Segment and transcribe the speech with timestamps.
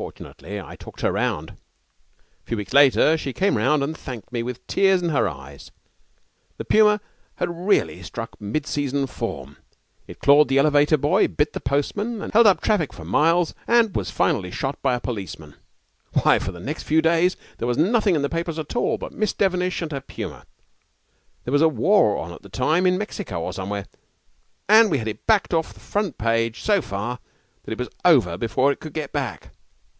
[0.00, 1.50] Fortunately, I talked her round.
[1.50, 1.56] 'A
[2.46, 5.72] few weeks later she came round and thanked me with tears in her eyes.
[6.56, 7.02] The puma
[7.34, 9.58] had suddenly struck real mid season form.
[10.06, 13.94] It clawed the elevator boy, bit a postman, held up the traffic for miles, and
[13.94, 15.54] was finally shot by a policeman.
[16.22, 19.12] Why, for the next few days there was nothing in the papers at all but
[19.12, 20.46] Miss Devenish and her puma.
[21.44, 23.84] There was a war on at the time in Mexico or somewhere,
[24.66, 27.18] and we had it backed off the front page so far
[27.64, 29.50] that it was over before it could get back.